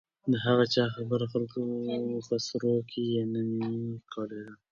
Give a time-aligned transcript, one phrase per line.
[0.31, 1.61] د هغه چا خبره خلکو
[2.27, 4.43] په سروو کې يې نينې کړې.